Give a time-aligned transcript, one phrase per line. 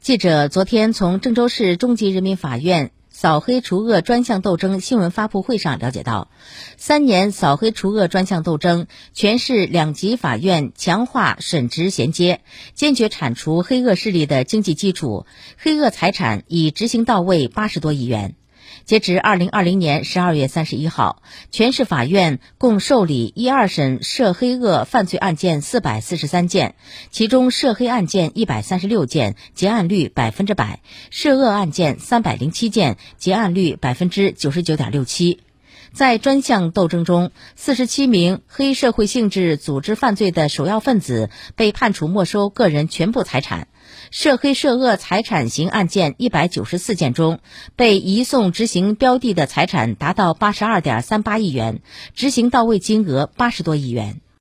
[0.00, 6.30] 记者昨天从郑州市中级人民法院扫黑除恶专项斗争新闻发布会上了解到，
[6.78, 12.40] 三年扫黑除恶专项斗争，全市两级法院强化审执衔接，
[12.72, 15.26] 坚决铲除黑恶势力的经济基础，
[15.58, 18.36] 黑恶财产已执行到位八十多亿元。
[18.84, 26.74] 截至二零二零年十二月三十一号，全市法院共受理一二审涉黑恶犯罪案件四百四十三件，
[27.10, 35.40] 其中涉黑案件一百三十六件，结案率百分之百；涉恶案件三百零七件，结案率百分之九十九点六七。
[35.92, 43.68] 在专项斗争中，四十七名黑社会性质组织犯罪的首要分子被判处没收个人全部财产。
[44.10, 47.40] 涉黑涉恶财产刑案件一百九十四件中，
[47.76, 51.80] 被移送执行标的的财产达到八十二点三八亿元，
[52.14, 54.20] 执行到位金额八十多亿元。